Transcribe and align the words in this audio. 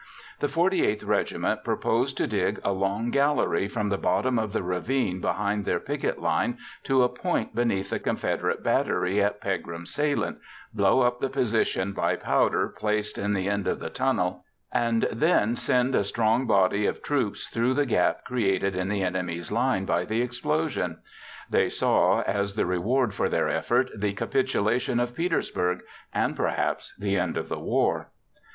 The 0.39 0.47
48th 0.47 1.05
Regiment 1.05 1.63
proposed 1.63 2.17
to 2.17 2.25
dig 2.25 2.59
a 2.63 2.71
long 2.71 3.11
gallery 3.11 3.67
from 3.67 3.89
the 3.89 3.99
bottom 3.99 4.39
of 4.39 4.51
the 4.51 4.63
ravine 4.63 5.21
behind 5.21 5.63
their 5.63 5.79
picket 5.79 6.19
line 6.19 6.57
to 6.85 7.03
a 7.03 7.07
point 7.07 7.53
beneath 7.53 7.91
the 7.91 7.99
Confederate 7.99 8.63
battery 8.63 9.21
at 9.23 9.39
Pegram's 9.39 9.93
Salient, 9.93 10.39
blow 10.73 11.01
up 11.01 11.19
the 11.19 11.29
position 11.29 11.93
by 11.93 12.15
powder 12.15 12.67
placed 12.69 13.19
in 13.19 13.33
the 13.33 13.47
end 13.47 13.67
of 13.67 13.77
the 13.79 13.91
tunnel, 13.91 14.43
and 14.71 15.03
then 15.11 15.55
send 15.55 15.93
a 15.93 16.03
strong 16.03 16.47
body 16.47 16.87
of 16.87 17.03
troops 17.03 17.45
through 17.49 17.75
the 17.75 17.85
gap 17.85 18.25
created 18.25 18.75
in 18.75 18.89
the 18.89 19.03
enemy's 19.03 19.51
line 19.51 19.85
by 19.85 20.03
the 20.03 20.23
explosion. 20.23 20.97
They 21.47 21.69
saw 21.69 22.23
as 22.23 22.55
the 22.55 22.65
reward 22.65 23.13
for 23.13 23.29
their 23.29 23.49
effort 23.49 23.91
the 23.95 24.13
capitulation 24.13 24.99
of 24.99 25.13
Petersburg 25.13 25.81
and, 26.11 26.35
perhaps, 26.35 26.95
the 26.97 27.17
end 27.17 27.37
of 27.37 27.49
the 27.49 27.59
war. 27.59 28.09